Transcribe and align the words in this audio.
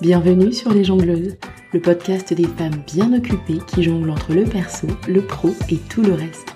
Bienvenue 0.00 0.52
sur 0.52 0.72
Les 0.72 0.84
Jongleuses, 0.84 1.36
le 1.72 1.80
podcast 1.80 2.32
des 2.32 2.46
femmes 2.46 2.82
bien 2.86 3.12
occupées 3.12 3.58
qui 3.66 3.82
jonglent 3.82 4.10
entre 4.10 4.32
le 4.32 4.44
perso, 4.44 4.86
le 5.08 5.22
pro 5.22 5.54
et 5.70 5.76
tout 5.76 6.02
le 6.02 6.14
reste. 6.14 6.54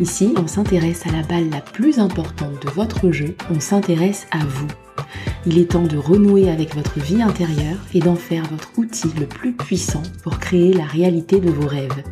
Ici, 0.00 0.32
on 0.36 0.46
s'intéresse 0.46 1.06
à 1.06 1.12
la 1.12 1.22
balle 1.22 1.50
la 1.50 1.60
plus 1.60 1.98
importante 1.98 2.64
de 2.64 2.70
votre 2.70 3.10
jeu, 3.10 3.36
on 3.50 3.60
s'intéresse 3.60 4.26
à 4.30 4.38
vous. 4.38 4.68
Il 5.46 5.58
est 5.58 5.72
temps 5.72 5.86
de 5.86 5.98
renouer 5.98 6.50
avec 6.50 6.74
votre 6.74 6.98
vie 6.98 7.20
intérieure 7.20 7.78
et 7.94 8.00
d'en 8.00 8.16
faire 8.16 8.44
votre 8.44 8.70
outil 8.78 9.10
le 9.18 9.26
plus 9.26 9.52
puissant 9.52 10.02
pour 10.22 10.38
créer 10.38 10.72
la 10.72 10.84
réalité 10.84 11.40
de 11.40 11.50
vos 11.50 11.66
rêves. 11.66 12.02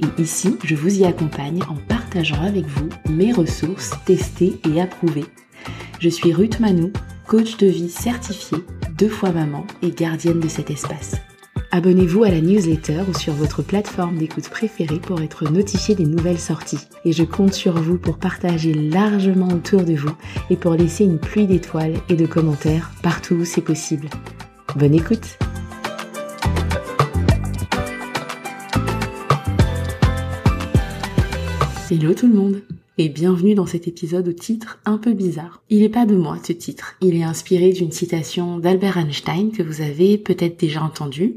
Et 0.00 0.20
ici, 0.20 0.56
je 0.64 0.74
vous 0.74 1.00
y 1.00 1.04
accompagne 1.04 1.62
en 1.70 1.76
partageant 1.88 2.42
avec 2.42 2.66
vous 2.66 2.88
mes 3.08 3.32
ressources 3.32 3.92
testées 4.04 4.60
et 4.68 4.80
approuvées. 4.80 5.26
Je 6.00 6.08
suis 6.08 6.32
Ruth 6.32 6.60
Manou, 6.60 6.92
coach 7.26 7.56
de 7.56 7.66
vie 7.66 7.90
certifiée 7.90 8.64
deux 8.98 9.08
fois 9.08 9.32
maman 9.32 9.66
et 9.82 9.90
gardienne 9.90 10.40
de 10.40 10.48
cet 10.48 10.70
espace. 10.70 11.16
Abonnez-vous 11.74 12.24
à 12.24 12.28
la 12.28 12.40
newsletter 12.40 13.00
ou 13.08 13.18
sur 13.18 13.32
votre 13.32 13.62
plateforme 13.62 14.18
d'écoute 14.18 14.50
préférée 14.50 15.00
pour 15.00 15.22
être 15.22 15.50
notifié 15.50 15.94
des 15.94 16.04
nouvelles 16.04 16.38
sorties. 16.38 16.86
Et 17.06 17.12
je 17.12 17.24
compte 17.24 17.54
sur 17.54 17.72
vous 17.80 17.96
pour 17.96 18.18
partager 18.18 18.74
largement 18.74 19.48
autour 19.48 19.82
de 19.82 19.94
vous 19.94 20.14
et 20.50 20.56
pour 20.56 20.74
laisser 20.74 21.04
une 21.04 21.18
pluie 21.18 21.46
d'étoiles 21.46 21.94
et 22.10 22.14
de 22.14 22.26
commentaires 22.26 22.90
partout 23.02 23.36
où 23.36 23.44
c'est 23.44 23.62
possible. 23.62 24.08
Bonne 24.76 24.94
écoute 24.94 25.38
Hello 31.90 32.14
tout 32.14 32.26
le 32.26 32.34
monde 32.34 32.62
et 32.98 33.08
bienvenue 33.08 33.54
dans 33.54 33.66
cet 33.66 33.88
épisode 33.88 34.28
au 34.28 34.32
titre 34.32 34.78
un 34.84 34.98
peu 34.98 35.12
bizarre. 35.12 35.62
Il 35.70 35.80
n'est 35.80 35.88
pas 35.88 36.06
de 36.06 36.14
moi 36.14 36.38
ce 36.42 36.52
titre, 36.52 36.96
il 37.00 37.16
est 37.16 37.22
inspiré 37.22 37.72
d'une 37.72 37.92
citation 37.92 38.58
d'Albert 38.58 38.98
Einstein 38.98 39.50
que 39.50 39.62
vous 39.62 39.80
avez 39.80 40.18
peut-être 40.18 40.60
déjà 40.60 40.82
entendu. 40.82 41.36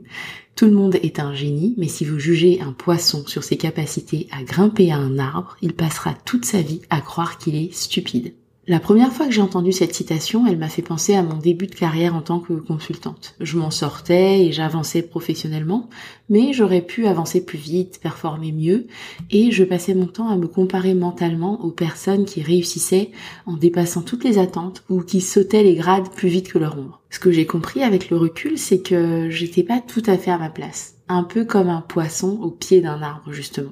Tout 0.56 0.66
le 0.66 0.72
monde 0.72 0.96
est 0.96 1.20
un 1.20 1.34
génie, 1.34 1.74
mais 1.78 1.88
si 1.88 2.06
vous 2.06 2.20
jugez 2.20 2.62
un 2.62 2.72
poisson 2.72 3.26
sur 3.28 3.44
ses 3.44 3.58
capacités 3.58 4.28
à 4.32 4.44
grimper 4.44 4.92
à 4.92 4.98
un 4.98 5.18
arbre, 5.18 5.58
il 5.62 5.74
passera 5.74 6.14
toute 6.26 6.46
sa 6.46 6.62
vie 6.62 6.82
à 6.90 7.02
croire 7.02 7.38
qu'il 7.38 7.56
est 7.56 7.74
stupide. 7.74 8.34
La 8.68 8.80
première 8.80 9.14
fois 9.14 9.28
que 9.28 9.32
j'ai 9.32 9.44
entendu 9.44 9.72
cette 9.72 9.94
citation, 9.94 10.48
elle 10.48 10.58
m'a 10.58 10.70
fait 10.70 10.82
penser 10.82 11.14
à 11.14 11.22
mon 11.22 11.38
début 11.38 11.68
de 11.68 11.76
carrière 11.76 12.16
en 12.16 12.24
tant 12.24 12.40
que 12.40 12.54
consultante. 12.54 13.36
Je 13.40 13.60
m'en 13.60 13.70
sortais 13.70 14.44
et 14.44 14.52
j'avançais 14.52 15.04
professionnellement, 15.04 15.88
mais 16.30 16.52
j'aurais 16.52 16.82
pu 16.82 17.06
avancer 17.06 17.46
plus 17.46 17.60
vite, 17.60 18.00
performer 18.02 18.52
mieux, 18.52 18.88
et 19.30 19.52
je 19.52 19.64
passais 19.64 19.94
mon 19.94 20.08
temps 20.08 20.30
à 20.30 20.36
me 20.36 20.48
comparer 20.48 20.96
mentalement 20.96 21.64
aux 21.64 21.70
personnes 21.70 22.26
qui 22.26 22.42
réussissaient 22.42 23.12
en 23.46 23.54
dépassant 23.54 24.02
toutes 24.02 24.24
les 24.24 24.40
attentes 24.40 24.84
ou 24.90 25.02
qui 25.02 25.22
sautaient 25.22 25.62
les 25.62 25.76
grades 25.76 26.10
plus 26.10 26.30
vite 26.30 26.52
que 26.52 26.58
leur 26.58 26.76
ombre. 26.76 27.02
Ce 27.12 27.20
que 27.20 27.32
j'ai 27.32 27.46
compris 27.46 27.84
avec 27.84 28.10
le 28.10 28.18
recul, 28.18 28.58
c'est 28.58 28.82
que 28.82 29.30
j'étais 29.30 29.64
pas 29.64 29.80
tout 29.80 30.04
à 30.08 30.18
fait 30.18 30.32
à 30.32 30.40
ma 30.40 30.50
place. 30.50 30.95
Un 31.08 31.24
peu 31.24 31.46
comme 31.46 31.70
un 31.70 31.82
poisson 31.82 32.40
au 32.42 32.50
pied 32.50 32.82
d'un 32.82 33.02
arbre, 33.02 33.32
justement. 33.32 33.72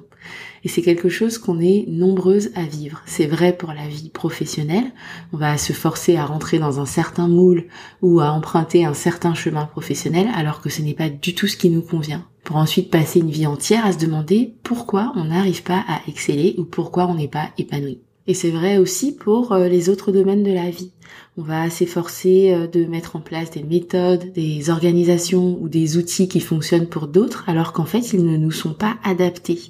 Et 0.62 0.68
c'est 0.68 0.82
quelque 0.82 1.08
chose 1.08 1.36
qu'on 1.36 1.60
est 1.60 1.84
nombreuses 1.88 2.50
à 2.54 2.62
vivre. 2.62 3.02
C'est 3.06 3.26
vrai 3.26 3.56
pour 3.56 3.72
la 3.72 3.86
vie 3.86 4.08
professionnelle. 4.08 4.92
On 5.32 5.36
va 5.36 5.58
se 5.58 5.72
forcer 5.72 6.16
à 6.16 6.24
rentrer 6.24 6.58
dans 6.58 6.80
un 6.80 6.86
certain 6.86 7.28
moule 7.28 7.66
ou 8.02 8.20
à 8.20 8.30
emprunter 8.30 8.84
un 8.84 8.94
certain 8.94 9.34
chemin 9.34 9.66
professionnel 9.66 10.28
alors 10.34 10.60
que 10.60 10.70
ce 10.70 10.80
n'est 10.80 10.94
pas 10.94 11.10
du 11.10 11.34
tout 11.34 11.46
ce 11.46 11.56
qui 11.56 11.70
nous 11.70 11.82
convient. 11.82 12.24
Pour 12.44 12.56
ensuite 12.56 12.90
passer 12.90 13.20
une 13.20 13.30
vie 13.30 13.46
entière 13.46 13.84
à 13.84 13.92
se 13.92 13.98
demander 13.98 14.54
pourquoi 14.62 15.12
on 15.16 15.24
n'arrive 15.24 15.62
pas 15.62 15.84
à 15.88 16.00
exceller 16.08 16.54
ou 16.58 16.64
pourquoi 16.64 17.06
on 17.06 17.14
n'est 17.14 17.28
pas 17.28 17.50
épanoui. 17.58 18.00
Et 18.26 18.34
c'est 18.34 18.50
vrai 18.50 18.78
aussi 18.78 19.12
pour 19.12 19.52
euh, 19.52 19.68
les 19.68 19.90
autres 19.90 20.10
domaines 20.10 20.42
de 20.42 20.52
la 20.52 20.70
vie. 20.70 20.92
On 21.36 21.42
va 21.42 21.68
s'efforcer 21.68 22.52
euh, 22.54 22.66
de 22.66 22.86
mettre 22.86 23.16
en 23.16 23.20
place 23.20 23.50
des 23.50 23.62
méthodes, 23.62 24.32
des 24.32 24.70
organisations 24.70 25.58
ou 25.60 25.68
des 25.68 25.98
outils 25.98 26.28
qui 26.28 26.40
fonctionnent 26.40 26.88
pour 26.88 27.06
d'autres 27.06 27.44
alors 27.48 27.72
qu'en 27.72 27.84
fait 27.84 28.12
ils 28.12 28.24
ne 28.24 28.36
nous 28.36 28.50
sont 28.50 28.72
pas 28.72 28.96
adaptés. 29.04 29.60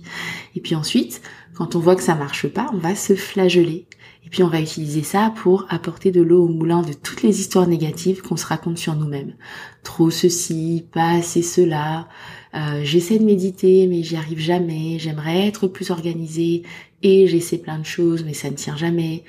Et 0.54 0.60
puis 0.60 0.76
ensuite, 0.76 1.20
quand 1.54 1.74
on 1.74 1.80
voit 1.80 1.96
que 1.96 2.02
ça 2.02 2.14
marche 2.14 2.46
pas, 2.46 2.70
on 2.72 2.78
va 2.78 2.94
se 2.94 3.14
flageller. 3.14 3.86
Et 4.24 4.30
puis 4.30 4.42
on 4.42 4.48
va 4.48 4.60
utiliser 4.60 5.02
ça 5.02 5.32
pour 5.36 5.66
apporter 5.68 6.10
de 6.10 6.22
l'eau 6.22 6.44
au 6.44 6.48
moulin 6.48 6.82
de 6.82 6.92
toutes 6.92 7.22
les 7.22 7.40
histoires 7.40 7.66
négatives 7.66 8.22
qu'on 8.22 8.36
se 8.36 8.46
raconte 8.46 8.78
sur 8.78 8.94
nous-mêmes. 8.94 9.34
Trop 9.82 10.10
ceci, 10.10 10.84
pas 10.92 11.10
assez 11.10 11.42
cela, 11.42 12.08
euh, 12.54 12.82
j'essaie 12.84 13.18
de 13.18 13.24
méditer 13.24 13.86
mais 13.86 14.02
j'y 14.02 14.16
arrive 14.16 14.38
jamais, 14.38 14.98
j'aimerais 14.98 15.46
être 15.46 15.66
plus 15.66 15.90
organisée 15.90 16.62
et 17.04 17.28
j'essaie 17.28 17.58
plein 17.58 17.78
de 17.78 17.86
choses 17.86 18.24
mais 18.24 18.34
ça 18.34 18.50
ne 18.50 18.56
tient 18.56 18.76
jamais. 18.76 19.22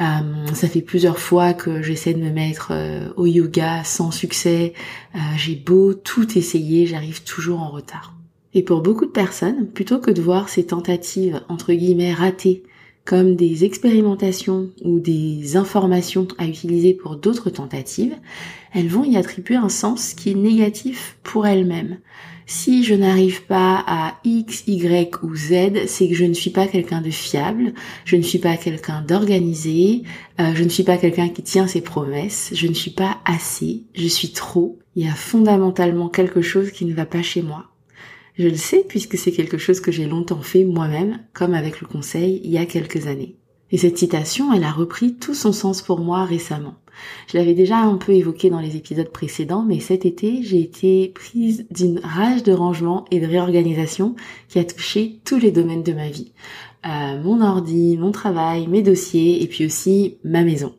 Euh, 0.00 0.46
ça 0.54 0.68
fait 0.68 0.80
plusieurs 0.80 1.18
fois 1.18 1.54
que 1.54 1.82
j'essaie 1.82 2.14
de 2.14 2.20
me 2.20 2.30
mettre 2.30 2.68
euh, 2.70 3.08
au 3.16 3.26
yoga 3.26 3.82
sans 3.84 4.10
succès. 4.10 4.72
Euh, 5.14 5.18
j'ai 5.36 5.56
beau 5.56 5.92
tout 5.92 6.38
essayer, 6.38 6.86
j'arrive 6.86 7.24
toujours 7.24 7.60
en 7.60 7.68
retard. 7.68 8.14
Et 8.54 8.62
pour 8.62 8.80
beaucoup 8.80 9.06
de 9.06 9.10
personnes, 9.10 9.66
plutôt 9.66 9.98
que 9.98 10.10
de 10.10 10.22
voir 10.22 10.48
ces 10.48 10.66
tentatives 10.66 11.42
entre 11.48 11.72
guillemets 11.72 12.14
ratées 12.14 12.62
comme 13.08 13.36
des 13.36 13.64
expérimentations 13.64 14.68
ou 14.84 15.00
des 15.00 15.56
informations 15.56 16.28
à 16.36 16.46
utiliser 16.46 16.92
pour 16.92 17.16
d'autres 17.16 17.48
tentatives, 17.48 18.14
elles 18.74 18.88
vont 18.88 19.02
y 19.02 19.16
attribuer 19.16 19.56
un 19.56 19.70
sens 19.70 20.12
qui 20.12 20.30
est 20.30 20.34
négatif 20.34 21.16
pour 21.22 21.46
elles-mêmes. 21.46 22.00
Si 22.44 22.84
je 22.84 22.94
n'arrive 22.94 23.44
pas 23.44 23.82
à 23.86 24.18
X, 24.24 24.64
Y 24.66 25.22
ou 25.22 25.34
Z, 25.34 25.86
c'est 25.86 26.06
que 26.06 26.14
je 26.14 26.26
ne 26.26 26.34
suis 26.34 26.50
pas 26.50 26.66
quelqu'un 26.66 27.00
de 27.00 27.10
fiable, 27.10 27.72
je 28.04 28.16
ne 28.16 28.22
suis 28.22 28.40
pas 28.40 28.58
quelqu'un 28.58 29.00
d'organisé, 29.00 30.02
euh, 30.38 30.52
je 30.54 30.62
ne 30.62 30.68
suis 30.68 30.84
pas 30.84 30.98
quelqu'un 30.98 31.30
qui 31.30 31.42
tient 31.42 31.66
ses 31.66 31.80
promesses, 31.80 32.50
je 32.52 32.66
ne 32.66 32.74
suis 32.74 32.90
pas 32.90 33.20
assez, 33.24 33.84
je 33.94 34.06
suis 34.06 34.32
trop. 34.32 34.78
Il 34.96 35.06
y 35.06 35.08
a 35.08 35.14
fondamentalement 35.14 36.10
quelque 36.10 36.42
chose 36.42 36.72
qui 36.72 36.84
ne 36.84 36.92
va 36.92 37.06
pas 37.06 37.22
chez 37.22 37.40
moi. 37.40 37.70
Je 38.38 38.46
le 38.46 38.56
sais 38.56 38.84
puisque 38.86 39.18
c'est 39.18 39.32
quelque 39.32 39.58
chose 39.58 39.80
que 39.80 39.90
j'ai 39.90 40.06
longtemps 40.06 40.42
fait 40.42 40.64
moi-même, 40.64 41.18
comme 41.32 41.54
avec 41.54 41.80
le 41.80 41.88
conseil 41.88 42.40
il 42.44 42.52
y 42.52 42.58
a 42.58 42.66
quelques 42.66 43.08
années. 43.08 43.34
Et 43.72 43.78
cette 43.78 43.98
citation, 43.98 44.52
elle 44.52 44.64
a 44.64 44.70
repris 44.70 45.16
tout 45.16 45.34
son 45.34 45.52
sens 45.52 45.82
pour 45.82 45.98
moi 45.98 46.24
récemment. 46.24 46.76
Je 47.26 47.36
l'avais 47.36 47.54
déjà 47.54 47.78
un 47.78 47.96
peu 47.96 48.12
évoqué 48.12 48.48
dans 48.48 48.60
les 48.60 48.76
épisodes 48.76 49.10
précédents, 49.10 49.64
mais 49.66 49.80
cet 49.80 50.06
été, 50.06 50.42
j'ai 50.42 50.60
été 50.60 51.12
prise 51.14 51.66
d'une 51.70 52.00
rage 52.02 52.44
de 52.44 52.52
rangement 52.52 53.04
et 53.10 53.20
de 53.20 53.26
réorganisation 53.26 54.14
qui 54.48 54.58
a 54.58 54.64
touché 54.64 55.18
tous 55.24 55.38
les 55.38 55.50
domaines 55.50 55.82
de 55.82 55.92
ma 55.92 56.08
vie. 56.08 56.32
Euh, 56.86 57.20
mon 57.20 57.42
ordi, 57.42 57.96
mon 57.98 58.12
travail, 58.12 58.68
mes 58.68 58.82
dossiers 58.82 59.42
et 59.42 59.48
puis 59.48 59.66
aussi 59.66 60.16
ma 60.24 60.44
maison. 60.44 60.74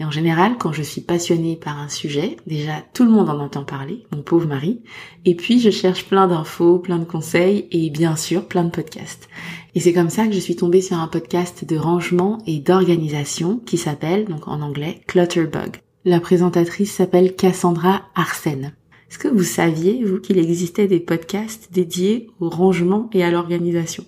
Et 0.00 0.04
en 0.04 0.10
général, 0.10 0.56
quand 0.58 0.72
je 0.72 0.82
suis 0.82 1.00
passionnée 1.00 1.56
par 1.56 1.78
un 1.78 1.88
sujet, 1.88 2.36
déjà 2.46 2.84
tout 2.94 3.04
le 3.04 3.10
monde 3.10 3.28
en 3.28 3.40
entend 3.40 3.64
parler, 3.64 4.04
mon 4.12 4.22
pauvre 4.22 4.46
mari, 4.46 4.80
et 5.24 5.34
puis 5.34 5.58
je 5.58 5.70
cherche 5.70 6.04
plein 6.04 6.28
d'infos, 6.28 6.78
plein 6.78 6.98
de 6.98 7.04
conseils 7.04 7.66
et 7.72 7.90
bien 7.90 8.14
sûr 8.14 8.46
plein 8.46 8.64
de 8.64 8.70
podcasts. 8.70 9.28
Et 9.74 9.80
c'est 9.80 9.92
comme 9.92 10.10
ça 10.10 10.26
que 10.26 10.32
je 10.32 10.38
suis 10.38 10.56
tombée 10.56 10.82
sur 10.82 10.98
un 10.98 11.08
podcast 11.08 11.64
de 11.64 11.76
rangement 11.76 12.38
et 12.46 12.60
d'organisation 12.60 13.60
qui 13.66 13.76
s'appelle, 13.76 14.24
donc 14.26 14.46
en 14.46 14.60
anglais, 14.60 15.00
Clutterbug. 15.08 15.78
La 16.04 16.20
présentatrice 16.20 16.92
s'appelle 16.92 17.34
Cassandra 17.34 18.02
Arsène. 18.14 18.72
Est-ce 19.10 19.18
que 19.18 19.28
vous 19.28 19.42
saviez, 19.42 20.04
vous, 20.04 20.20
qu'il 20.20 20.38
existait 20.38 20.86
des 20.86 21.00
podcasts 21.00 21.72
dédiés 21.72 22.30
au 22.40 22.48
rangement 22.48 23.10
et 23.12 23.24
à 23.24 23.30
l'organisation? 23.30 24.04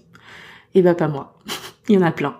Eh 0.74 0.82
ben 0.82 0.94
pas 0.94 1.08
moi. 1.08 1.38
Il 1.88 1.96
y 1.96 1.98
en 1.98 2.02
a 2.02 2.12
plein. 2.12 2.36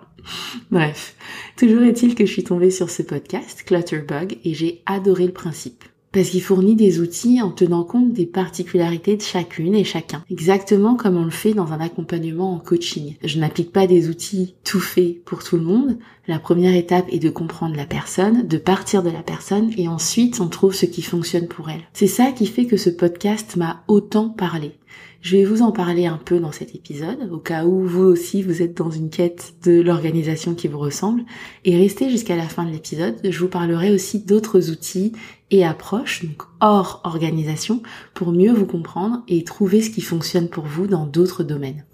Bref, 0.69 1.15
toujours 1.61 1.83
est-il 1.83 2.15
que 2.15 2.25
je 2.25 2.31
suis 2.31 2.43
tombée 2.43 2.71
sur 2.71 2.89
ce 2.89 3.03
podcast, 3.03 3.61
Clutterbug, 3.67 4.39
et 4.43 4.55
j'ai 4.55 4.81
adoré 4.87 5.27
le 5.27 5.31
principe. 5.31 5.83
Parce 6.11 6.29
qu'il 6.29 6.41
fournit 6.41 6.75
des 6.75 6.99
outils 6.99 7.39
en 7.39 7.51
tenant 7.51 7.83
compte 7.83 8.13
des 8.13 8.25
particularités 8.25 9.15
de 9.15 9.21
chacune 9.21 9.75
et 9.75 9.83
chacun. 9.83 10.23
Exactement 10.31 10.95
comme 10.95 11.17
on 11.17 11.23
le 11.23 11.29
fait 11.29 11.53
dans 11.53 11.71
un 11.71 11.79
accompagnement 11.79 12.55
en 12.55 12.57
coaching. 12.57 13.15
Je 13.23 13.37
n'applique 13.37 13.71
pas 13.71 13.85
des 13.85 14.09
outils 14.09 14.55
tout 14.63 14.79
faits 14.79 15.23
pour 15.23 15.43
tout 15.43 15.55
le 15.55 15.63
monde. 15.63 15.99
La 16.27 16.39
première 16.39 16.75
étape 16.75 17.05
est 17.11 17.19
de 17.19 17.29
comprendre 17.29 17.75
la 17.75 17.85
personne, 17.85 18.47
de 18.47 18.57
partir 18.57 19.03
de 19.03 19.11
la 19.11 19.21
personne 19.21 19.71
et 19.77 19.87
ensuite 19.87 20.41
on 20.41 20.47
trouve 20.47 20.73
ce 20.73 20.87
qui 20.87 21.03
fonctionne 21.03 21.47
pour 21.47 21.69
elle. 21.69 21.83
C'est 21.93 22.07
ça 22.07 22.31
qui 22.31 22.47
fait 22.47 22.65
que 22.65 22.77
ce 22.77 22.89
podcast 22.89 23.55
m'a 23.55 23.83
autant 23.87 24.29
parlé. 24.29 24.71
Je 25.21 25.37
vais 25.37 25.45
vous 25.45 25.61
en 25.61 25.71
parler 25.71 26.07
un 26.07 26.17
peu 26.17 26.39
dans 26.39 26.51
cet 26.51 26.73
épisode, 26.73 27.29
au 27.31 27.37
cas 27.37 27.65
où 27.65 27.85
vous 27.85 28.01
aussi 28.01 28.41
vous 28.41 28.63
êtes 28.63 28.75
dans 28.75 28.89
une 28.89 29.11
quête 29.11 29.53
de 29.63 29.79
l'organisation 29.79 30.55
qui 30.55 30.67
vous 30.67 30.79
ressemble. 30.79 31.25
Et 31.63 31.77
restez 31.77 32.09
jusqu'à 32.09 32.35
la 32.35 32.47
fin 32.47 32.65
de 32.65 32.71
l'épisode, 32.71 33.19
je 33.23 33.39
vous 33.39 33.47
parlerai 33.47 33.93
aussi 33.93 34.25
d'autres 34.25 34.71
outils 34.71 35.11
et 35.51 35.63
approches, 35.63 36.25
donc 36.25 36.41
hors 36.59 37.01
organisation, 37.03 37.83
pour 38.15 38.31
mieux 38.31 38.51
vous 38.51 38.65
comprendre 38.65 39.21
et 39.27 39.43
trouver 39.43 39.83
ce 39.83 39.91
qui 39.91 40.01
fonctionne 40.01 40.49
pour 40.49 40.65
vous 40.65 40.87
dans 40.87 41.05
d'autres 41.05 41.43
domaines. 41.43 41.85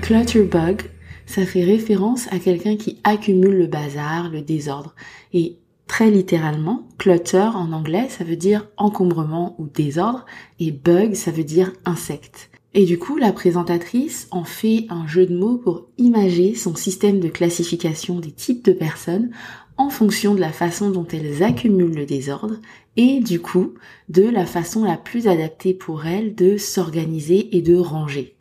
Clutterbug, 0.00 0.82
ça 1.26 1.44
fait 1.44 1.64
référence 1.64 2.28
à 2.30 2.38
quelqu'un 2.38 2.76
qui 2.76 3.00
accumule 3.02 3.58
le 3.58 3.66
bazar, 3.66 4.30
le 4.30 4.42
désordre. 4.42 4.94
Et 5.32 5.56
Très 5.86 6.10
littéralement, 6.10 6.88
clutter 6.98 7.50
en 7.54 7.72
anglais, 7.72 8.08
ça 8.08 8.24
veut 8.24 8.36
dire 8.36 8.68
encombrement 8.76 9.54
ou 9.58 9.66
désordre, 9.66 10.24
et 10.58 10.70
bug, 10.70 11.14
ça 11.14 11.30
veut 11.30 11.44
dire 11.44 11.72
insecte. 11.84 12.50
Et 12.76 12.86
du 12.86 12.98
coup, 12.98 13.16
la 13.16 13.32
présentatrice 13.32 14.26
en 14.32 14.42
fait 14.42 14.86
un 14.88 15.06
jeu 15.06 15.26
de 15.26 15.36
mots 15.36 15.58
pour 15.58 15.86
imager 15.96 16.56
son 16.56 16.74
système 16.74 17.20
de 17.20 17.28
classification 17.28 18.18
des 18.18 18.32
types 18.32 18.64
de 18.64 18.72
personnes 18.72 19.30
en 19.76 19.90
fonction 19.90 20.34
de 20.34 20.40
la 20.40 20.52
façon 20.52 20.90
dont 20.90 21.06
elles 21.12 21.42
accumulent 21.42 21.94
le 21.94 22.06
désordre 22.06 22.56
et 22.96 23.20
du 23.20 23.40
coup 23.40 23.74
de 24.08 24.22
la 24.22 24.46
façon 24.46 24.84
la 24.84 24.96
plus 24.96 25.28
adaptée 25.28 25.74
pour 25.74 26.06
elles 26.06 26.34
de 26.34 26.56
s'organiser 26.56 27.56
et 27.56 27.62
de 27.62 27.76
ranger. 27.76 28.33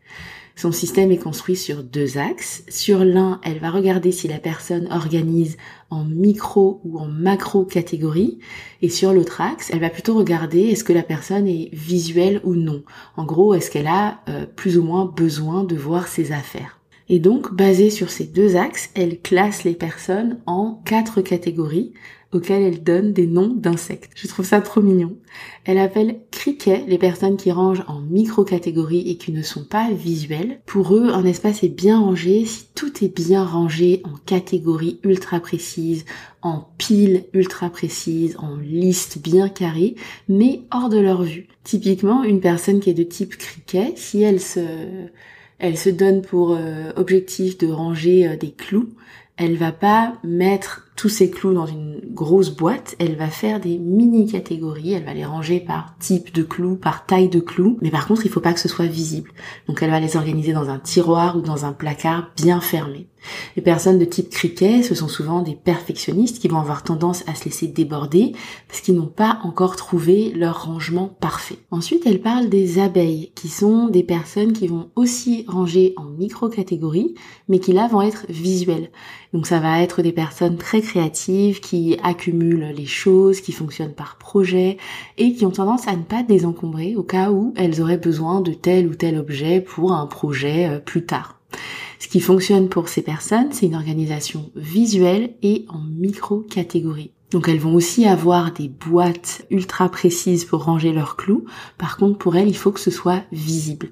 Son 0.56 0.72
système 0.72 1.12
est 1.12 1.18
construit 1.18 1.56
sur 1.56 1.84
deux 1.84 2.18
axes. 2.18 2.64
Sur 2.70 3.04
l'un, 3.04 3.42
elle 3.44 3.60
va 3.60 3.72
regarder 3.72 4.12
si 4.12 4.28
la 4.28 4.38
personne 4.38 4.88
organise 4.92 5.58
en 5.90 6.04
micro 6.04 6.80
ou 6.84 7.00
en 7.00 7.08
macro 7.08 7.66
catégorie. 7.66 8.40
Et 8.82 8.90
sur 8.90 9.14
l'autre 9.14 9.42
axe, 9.42 9.72
elle 9.74 9.80
va 9.80 9.90
plutôt 9.90 10.16
regarder 10.16 10.62
est-ce 10.62 10.84
que 10.84 10.94
la 10.94 11.04
personne 11.04 11.48
est 11.48 11.70
visuelle 11.74 12.40
ou 12.44 12.56
non. 12.56 12.84
En 13.18 13.26
gros, 13.26 13.54
est-ce 13.54 13.72
qu'elle 13.72 13.88
a 13.88 14.22
euh, 14.30 14.46
plus 14.46 14.78
ou 14.78 14.84
moins 14.84 15.06
besoin 15.06 15.64
de 15.64 15.76
voir 15.76 16.08
ses 16.08 16.32
affaires. 16.32 16.80
Et 17.14 17.20
donc, 17.20 17.54
basée 17.54 17.92
sur 17.92 18.10
ces 18.10 18.24
deux 18.24 18.56
axes, 18.56 18.90
elle 18.96 19.22
classe 19.22 19.66
les 19.66 19.76
personnes 19.76 20.40
en 20.48 20.82
quatre 20.84 21.22
catégories 21.22 21.94
auxquelles 22.32 22.64
elle 22.64 22.82
donne 22.82 23.14
des 23.14 23.28
noms 23.28 23.54
d'insectes. 23.54 24.10
Je 24.16 24.28
trouve 24.28 24.48
ça 24.48 24.62
trop 24.62 24.82
mignon. 24.82 25.16
Elle 25.64 25.78
appelle 25.78 26.22
criquet 26.32 26.84
les 26.88 26.98
personnes 26.98 27.38
qui 27.38 27.52
rangent 27.52 27.84
en 27.88 28.00
micro-catégories 28.02 29.12
et 29.12 29.18
qui 29.18 29.32
ne 29.32 29.44
sont 29.44 29.64
pas 29.64 29.92
visuelles. 29.92 30.62
Pour 30.66 30.96
eux, 30.96 31.10
un 31.14 31.24
espace 31.24 31.62
est 31.64 31.70
bien 31.70 32.00
rangé 32.00 32.46
si 32.48 32.66
tout 32.74 33.06
est 33.06 33.16
bien 33.16 33.46
rangé 33.46 34.02
en 34.06 34.18
catégories 34.26 35.00
ultra 35.04 35.40
précises, 35.40 36.06
en 36.42 36.68
piles 36.80 37.26
ultra 37.34 37.70
précises, 37.70 38.38
en 38.40 38.58
listes 38.58 39.20
bien 39.20 39.50
carrées, 39.50 39.94
mais 40.28 40.62
hors 40.72 40.90
de 40.90 40.98
leur 40.98 41.22
vue. 41.22 41.48
Typiquement, 41.64 42.24
une 42.24 42.42
personne 42.42 42.80
qui 42.80 42.90
est 42.90 42.96
de 42.96 43.04
type 43.04 43.38
criquet, 43.38 43.94
si 43.98 44.24
elle 44.24 44.40
se 44.40 44.62
elle 45.64 45.78
se 45.78 45.90
donne 45.90 46.22
pour 46.22 46.52
euh, 46.52 46.92
objectif 46.98 47.58
de 47.58 47.72
ranger 47.72 48.28
euh, 48.28 48.36
des 48.36 48.52
clous, 48.52 48.90
elle 49.38 49.56
va 49.56 49.72
pas 49.72 50.16
mettre 50.22 50.92
tous 50.96 51.10
ces 51.10 51.30
clous 51.30 51.54
dans 51.54 51.66
une 51.66 52.02
grosse 52.12 52.50
boîte, 52.50 52.96
elle 53.00 53.16
va 53.16 53.28
faire 53.28 53.60
des 53.60 53.78
mini 53.78 54.28
catégories, 54.28 54.94
elle 54.94 55.06
va 55.06 55.14
les 55.14 55.26
ranger 55.26 55.60
par 55.60 55.96
type 56.00 56.34
de 56.34 56.44
clous, 56.44 56.76
par 56.76 57.06
taille 57.06 57.30
de 57.30 57.40
clous, 57.40 57.78
mais 57.82 57.90
par 57.90 58.08
contre 58.08 58.26
il 58.26 58.32
faut 58.32 58.40
pas 58.40 58.54
que 58.54 58.60
ce 58.60 58.70
soit 58.70 58.86
visible. 58.86 59.32
Donc 59.68 59.82
elle 59.82 59.90
va 59.90 60.00
les 60.00 60.16
organiser 60.16 60.54
dans 60.54 60.70
un 60.70 60.80
tiroir 60.80 61.38
ou 61.38 61.42
dans 61.42 61.66
un 61.66 61.74
placard 61.74 62.32
bien 62.36 62.62
fermé. 62.62 63.08
Les 63.56 63.62
personnes 63.62 64.00
de 64.00 64.06
type 64.06 64.30
criquet, 64.30 64.84
ce 64.84 64.96
sont 64.96 65.08
souvent 65.08 65.42
des 65.42 65.56
perfectionnistes 65.56 66.40
qui 66.40 66.48
vont 66.48 66.60
avoir 66.60 66.84
tendance 66.84 67.24
à 67.28 67.36
se 67.36 67.46
laisser 67.46 67.68
déborder 67.68 68.34
parce 68.68 68.82
qu'ils 68.82 68.96
n'ont 68.96 69.08
pas 69.08 69.40
encore 69.44 69.76
trouvé 69.76 70.32
leur 70.32 70.66
rangement 70.66 71.08
parfait. 71.08 71.60
Ensuite, 71.72 72.04
elle 72.06 72.22
parle 72.22 72.50
des 72.50 72.80
abeilles, 72.80 73.32
qui 73.36 73.48
sont 73.48 73.88
des 73.88 74.04
personnes 74.04 74.54
qui 74.54 74.68
vont 74.68 74.90
aussi 74.96 75.46
ranger 75.48 75.94
en 75.96 76.06
micro-catégories, 76.06 77.16
mais 77.48 77.60
qui 77.60 77.72
là 77.72 77.88
vont 77.88 78.02
être 78.02 78.26
visuelles. 78.30 78.92
Donc 79.34 79.48
ça 79.48 79.60
va 79.60 79.82
être 79.82 80.02
des 80.02 80.12
personnes 80.12 80.58
très 80.58 80.82
créatives 80.84 81.60
qui 81.60 81.98
accumulent 82.04 82.74
les 82.76 82.86
choses, 82.86 83.42
qui 83.42 83.52
fonctionnent 83.52 83.94
par 83.94 84.18
projet 84.18 84.78
et 85.18 85.34
qui 85.34 85.46
ont 85.46 85.52
tendance 85.52 85.88
à 85.88 85.96
ne 85.96 86.04
pas 86.04 86.22
désencombrer 86.22 86.96
au 86.96 87.04
cas 87.04 87.32
où 87.32 87.54
elles 87.56 87.82
auraient 87.82 87.98
besoin 87.98 88.42
de 88.42 88.54
tel 88.54 88.88
ou 88.88 88.96
tel 88.96 89.18
objet 89.18 89.62
pour 89.62 89.94
un 89.94 90.06
projet 90.06 90.68
euh, 90.68 90.80
plus 90.80 91.06
tard. 91.06 91.40
Ce 92.00 92.08
qui 92.08 92.20
fonctionne 92.20 92.68
pour 92.68 92.90
ces 92.90 93.02
personnes, 93.02 93.52
c'est 93.52 93.66
une 93.66 93.76
organisation 93.76 94.52
visuelle 94.56 95.36
et 95.42 95.66
en 95.70 95.80
micro-catégories. 95.80 97.13
Donc 97.34 97.50
elles 97.50 97.60
vont 97.60 97.74
aussi 97.74 98.06
avoir 98.06 98.54
des 98.54 98.70
boîtes 98.70 99.46
ultra 99.50 99.90
précises 99.90 100.46
pour 100.46 100.64
ranger 100.66 100.94
leurs 100.94 101.16
clous. 101.16 101.46
Par 101.80 101.98
contre, 101.98 102.20
pour 102.20 102.36
elles, 102.36 102.48
il 102.48 102.56
faut 102.56 102.72
que 102.72 102.80
ce 102.80 102.92
soit 102.92 103.24
visible. 103.32 103.90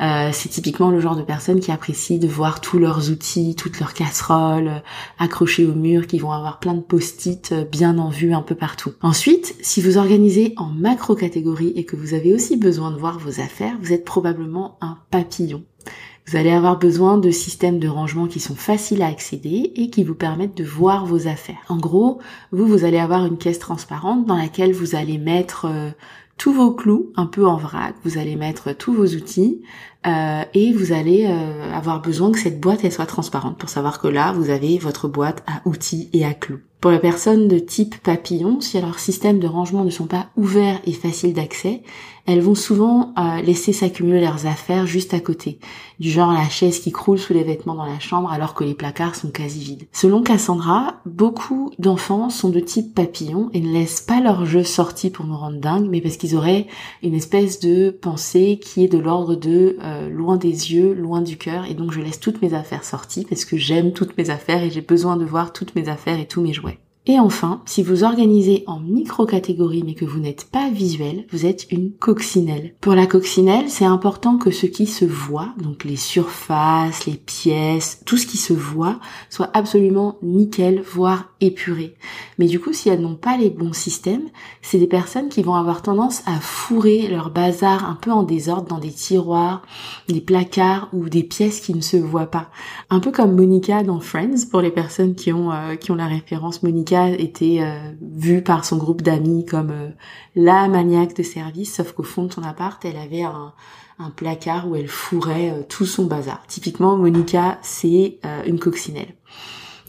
Euh, 0.00 0.28
c'est 0.32 0.50
typiquement 0.50 0.90
le 0.90 1.00
genre 1.00 1.16
de 1.16 1.22
personnes 1.22 1.60
qui 1.60 1.72
apprécient 1.72 2.18
de 2.18 2.28
voir 2.28 2.60
tous 2.60 2.78
leurs 2.78 3.10
outils, 3.10 3.54
toutes 3.56 3.80
leurs 3.80 3.94
casseroles 3.94 4.68
euh, 4.68 4.78
accrochées 5.18 5.64
au 5.64 5.74
mur, 5.74 6.06
qui 6.06 6.18
vont 6.18 6.32
avoir 6.32 6.60
plein 6.60 6.74
de 6.74 6.80
post-it 6.80 7.52
euh, 7.52 7.64
bien 7.64 7.98
en 7.98 8.10
vue 8.10 8.34
un 8.34 8.42
peu 8.42 8.54
partout. 8.54 8.92
Ensuite, 9.00 9.56
si 9.62 9.80
vous 9.80 9.96
organisez 9.96 10.52
en 10.58 10.66
macro 10.66 11.14
catégories 11.14 11.72
et 11.74 11.84
que 11.84 11.96
vous 11.96 12.12
avez 12.12 12.34
aussi 12.34 12.58
besoin 12.58 12.90
de 12.90 12.98
voir 12.98 13.18
vos 13.18 13.40
affaires, 13.40 13.76
vous 13.80 13.94
êtes 13.94 14.04
probablement 14.04 14.76
un 14.82 14.98
papillon. 15.10 15.64
Vous 16.26 16.36
allez 16.36 16.50
avoir 16.50 16.78
besoin 16.78 17.18
de 17.18 17.30
systèmes 17.30 17.78
de 17.78 17.88
rangement 17.88 18.26
qui 18.26 18.40
sont 18.40 18.54
faciles 18.54 19.02
à 19.02 19.08
accéder 19.08 19.72
et 19.74 19.90
qui 19.90 20.04
vous 20.04 20.14
permettent 20.14 20.56
de 20.56 20.64
voir 20.64 21.04
vos 21.04 21.26
affaires. 21.26 21.64
En 21.68 21.78
gros, 21.78 22.20
vous, 22.52 22.66
vous 22.66 22.84
allez 22.84 22.98
avoir 22.98 23.26
une 23.26 23.38
caisse 23.38 23.58
transparente 23.58 24.24
dans 24.24 24.36
laquelle 24.36 24.72
vous 24.72 24.94
allez 24.94 25.18
mettre 25.18 25.66
euh, 25.66 25.90
tous 26.38 26.52
vos 26.52 26.72
clous 26.72 27.12
un 27.16 27.26
peu 27.26 27.46
en 27.46 27.56
vrac, 27.56 27.94
vous 28.04 28.18
allez 28.18 28.36
mettre 28.36 28.72
tous 28.72 28.92
vos 28.92 29.06
outils 29.06 29.62
euh, 30.06 30.42
et 30.54 30.72
vous 30.72 30.92
allez 30.92 31.26
euh, 31.26 31.72
avoir 31.72 32.02
besoin 32.02 32.32
que 32.32 32.38
cette 32.38 32.60
boîte 32.60 32.90
soit 32.90 33.06
transparente 33.06 33.56
pour 33.58 33.68
savoir 33.68 34.00
que 34.00 34.08
là 34.08 34.32
vous 34.32 34.50
avez 34.50 34.78
votre 34.78 35.08
boîte 35.08 35.44
à 35.46 35.66
outils 35.68 36.08
et 36.12 36.24
à 36.24 36.34
clous. 36.34 36.60
Pour 36.80 36.90
les 36.90 36.98
personnes 36.98 37.46
de 37.46 37.60
type 37.60 38.02
papillon, 38.02 38.60
si 38.60 38.80
leurs 38.80 38.98
systèmes 38.98 39.38
de 39.38 39.46
rangement 39.46 39.84
ne 39.84 39.90
sont 39.90 40.08
pas 40.08 40.26
ouverts 40.36 40.80
et 40.84 40.92
faciles 40.92 41.32
d'accès, 41.32 41.84
elles 42.26 42.40
vont 42.40 42.56
souvent 42.56 43.14
euh, 43.18 43.40
laisser 43.42 43.72
s'accumuler 43.72 44.20
leurs 44.20 44.46
affaires 44.46 44.86
juste 44.86 45.14
à 45.14 45.20
côté, 45.20 45.58
du 46.00 46.10
genre 46.10 46.32
la 46.32 46.48
chaise 46.48 46.80
qui 46.80 46.90
croule 46.90 47.18
sous 47.18 47.34
les 47.34 47.44
vêtements 47.44 47.74
dans 47.76 47.86
la 47.86 48.00
chambre 48.00 48.32
alors 48.32 48.54
que 48.54 48.64
les 48.64 48.74
placards 48.74 49.14
sont 49.14 49.30
quasi 49.30 49.60
vides. 49.60 49.86
Selon 49.92 50.22
Cassandra, 50.22 51.00
beaucoup 51.06 51.70
d'enfants 51.78 52.30
sont 52.30 52.50
de 52.50 52.60
type 52.60 52.94
papillon 52.94 53.50
et 53.52 53.60
ne 53.60 53.72
laissent 53.72 54.00
pas 54.00 54.20
leur 54.20 54.44
jeu 54.44 54.64
sorti 54.64 55.10
pour 55.10 55.24
nous 55.24 55.36
rendre 55.36 55.60
dingues, 55.60 55.88
mais 55.88 56.00
parce 56.00 56.16
qu'ils 56.16 56.36
auraient 56.36 56.66
une 57.04 57.14
espèce 57.14 57.60
de 57.60 57.90
pensée 57.90 58.58
qui 58.60 58.84
est 58.84 58.88
de 58.88 58.98
l'ordre 58.98 59.36
de 59.36 59.76
euh, 59.92 60.08
loin 60.08 60.36
des 60.36 60.72
yeux, 60.72 60.94
loin 60.94 61.22
du 61.22 61.36
cœur, 61.36 61.64
et 61.66 61.74
donc 61.74 61.92
je 61.92 62.00
laisse 62.00 62.20
toutes 62.20 62.42
mes 62.42 62.54
affaires 62.54 62.84
sorties 62.84 63.24
parce 63.28 63.44
que 63.44 63.56
j'aime 63.56 63.92
toutes 63.92 64.16
mes 64.16 64.30
affaires 64.30 64.62
et 64.62 64.70
j'ai 64.70 64.80
besoin 64.80 65.16
de 65.16 65.24
voir 65.24 65.52
toutes 65.52 65.74
mes 65.74 65.88
affaires 65.88 66.18
et 66.18 66.26
tous 66.26 66.40
mes 66.40 66.52
jouets. 66.52 66.78
Et 67.04 67.18
enfin, 67.18 67.62
si 67.66 67.82
vous 67.82 68.04
organisez 68.04 68.62
en 68.68 68.78
micro-catégories 68.78 69.82
mais 69.84 69.94
que 69.94 70.04
vous 70.04 70.20
n'êtes 70.20 70.44
pas 70.44 70.70
visuel, 70.70 71.26
vous 71.32 71.46
êtes 71.46 71.66
une 71.72 71.90
coccinelle. 71.90 72.76
Pour 72.80 72.94
la 72.94 73.08
coccinelle, 73.08 73.68
c'est 73.68 73.84
important 73.84 74.38
que 74.38 74.52
ce 74.52 74.66
qui 74.66 74.86
se 74.86 75.04
voit, 75.04 75.48
donc 75.60 75.82
les 75.82 75.96
surfaces, 75.96 77.06
les 77.06 77.16
pièces, 77.16 78.02
tout 78.06 78.16
ce 78.16 78.28
qui 78.28 78.36
se 78.36 78.52
voit, 78.52 79.00
soit 79.30 79.50
absolument 79.52 80.16
nickel, 80.22 80.80
voire 80.80 81.30
épuré. 81.40 81.96
Mais 82.38 82.46
du 82.46 82.60
coup, 82.60 82.72
si 82.72 82.88
elles 82.88 83.00
n'ont 83.00 83.16
pas 83.16 83.36
les 83.36 83.50
bons 83.50 83.72
systèmes, 83.72 84.28
c'est 84.60 84.78
des 84.78 84.86
personnes 84.86 85.28
qui 85.28 85.42
vont 85.42 85.56
avoir 85.56 85.82
tendance 85.82 86.22
à 86.26 86.38
fourrer 86.38 87.08
leur 87.08 87.30
bazar 87.30 87.84
un 87.90 87.96
peu 87.96 88.12
en 88.12 88.22
désordre 88.22 88.68
dans 88.68 88.78
des 88.78 88.92
tiroirs, 88.92 89.62
des 90.08 90.20
placards 90.20 90.88
ou 90.92 91.08
des 91.08 91.24
pièces 91.24 91.58
qui 91.58 91.74
ne 91.74 91.80
se 91.80 91.96
voient 91.96 92.30
pas. 92.30 92.48
Un 92.90 93.00
peu 93.00 93.10
comme 93.10 93.34
Monica 93.34 93.82
dans 93.82 93.98
Friends, 93.98 94.46
pour 94.52 94.60
les 94.60 94.70
personnes 94.70 95.16
qui 95.16 95.32
ont, 95.32 95.50
euh, 95.50 95.74
qui 95.74 95.90
ont 95.90 95.96
la 95.96 96.06
référence 96.06 96.62
Monica 96.62 96.91
était 96.92 97.58
euh, 97.60 97.92
vue 98.00 98.42
par 98.42 98.64
son 98.64 98.76
groupe 98.76 99.02
d'amis 99.02 99.44
comme 99.46 99.70
euh, 99.70 99.88
la 100.34 100.68
maniaque 100.68 101.16
de 101.16 101.22
service, 101.22 101.74
sauf 101.74 101.92
qu'au 101.92 102.02
fond 102.02 102.24
de 102.24 102.32
son 102.32 102.42
appart, 102.42 102.82
elle 102.84 102.96
avait 102.96 103.22
un, 103.22 103.52
placard 104.16 104.68
où 104.68 104.74
elle 104.74 104.88
fourrait 104.88 105.50
euh, 105.50 105.62
tout 105.68 105.86
son 105.86 106.06
bazar. 106.06 106.42
Typiquement, 106.48 106.96
Monica, 106.96 107.58
c'est 107.62 108.18
une 108.46 108.58
coccinelle. 108.58 109.14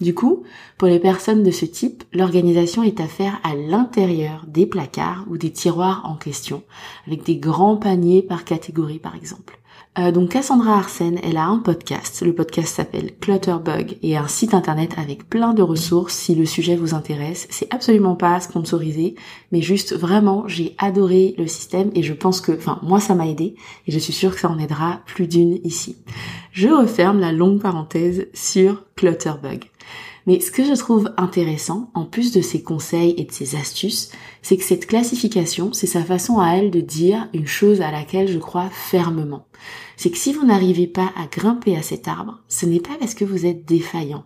Du 0.01 0.13
coup, 0.13 0.43
pour 0.77 0.87
les 0.87 0.99
personnes 0.99 1.43
de 1.43 1.49
ce 1.49 1.65
type, 1.65 2.03
l'organisation 2.13 2.83
est 2.83 2.99
à 2.99 3.07
faire 3.07 3.39
à 3.43 3.55
l'intérieur 3.55 4.45
des 4.47 4.67
placards 4.67 5.25
ou 5.29 5.37
des 5.37 5.51
tiroirs 5.51 6.01
en 6.05 6.15
question, 6.15 6.61
avec 7.07 7.23
des 7.23 7.37
grands 7.37 7.77
paniers 7.77 8.21
par 8.21 8.45
catégorie 8.45 8.99
par 8.99 9.15
exemple. 9.15 9.59
Euh, 9.99 10.11
donc 10.11 10.29
Cassandra 10.29 10.77
Arsène, 10.77 11.19
elle 11.23 11.37
a 11.37 11.45
un 11.45 11.59
podcast. 11.59 12.23
Le 12.25 12.33
podcast 12.33 12.75
s'appelle 12.75 13.11
Clutterbug 13.19 13.97
et 14.01 14.17
un 14.17 14.27
site 14.27 14.55
internet 14.55 14.95
avec 14.97 15.29
plein 15.29 15.53
de 15.53 15.61
ressources 15.61 16.15
si 16.15 16.33
le 16.33 16.45
sujet 16.45 16.75
vous 16.75 16.95
intéresse. 16.95 17.47
C'est 17.51 17.71
absolument 17.71 18.15
pas 18.15 18.39
sponsorisé, 18.39 19.13
mais 19.51 19.61
juste 19.61 19.95
vraiment, 19.95 20.47
j'ai 20.47 20.73
adoré 20.79 21.35
le 21.37 21.45
système 21.45 21.91
et 21.93 22.01
je 22.01 22.13
pense 22.13 22.41
que, 22.41 22.51
enfin, 22.53 22.79
moi 22.81 22.99
ça 22.99 23.13
m'a 23.13 23.27
aidé 23.27 23.55
et 23.85 23.91
je 23.91 23.99
suis 23.99 24.13
sûre 24.13 24.33
que 24.33 24.41
ça 24.41 24.49
en 24.49 24.57
aidera 24.57 25.01
plus 25.05 25.27
d'une 25.27 25.59
ici. 25.63 25.95
Je 26.51 26.69
referme 26.69 27.19
la 27.19 27.31
longue 27.31 27.61
parenthèse 27.61 28.27
sur 28.33 28.83
Clutterbug. 28.95 29.65
Mais 30.25 30.39
ce 30.39 30.51
que 30.51 30.63
je 30.63 30.73
trouve 30.73 31.13
intéressant, 31.17 31.91
en 31.93 32.05
plus 32.05 32.31
de 32.31 32.41
ses 32.41 32.61
conseils 32.61 33.13
et 33.17 33.25
de 33.25 33.31
ses 33.31 33.55
astuces, 33.55 34.09
c'est 34.41 34.57
que 34.57 34.63
cette 34.63 34.87
classification, 34.87 35.73
c'est 35.73 35.87
sa 35.87 36.03
façon 36.03 36.39
à 36.39 36.51
elle 36.51 36.71
de 36.71 36.79
dire 36.81 37.27
une 37.33 37.47
chose 37.47 37.81
à 37.81 37.91
laquelle 37.91 38.29
je 38.29 38.39
crois 38.39 38.69
fermement. 38.69 39.45
C'est 39.97 40.11
que 40.11 40.17
si 40.17 40.31
vous 40.31 40.45
n'arrivez 40.45 40.87
pas 40.87 41.11
à 41.17 41.27
grimper 41.27 41.75
à 41.75 41.81
cet 41.81 42.07
arbre, 42.07 42.39
ce 42.47 42.65
n'est 42.65 42.79
pas 42.79 42.95
parce 42.99 43.13
que 43.13 43.25
vous 43.25 43.45
êtes 43.45 43.65
défaillant. 43.65 44.23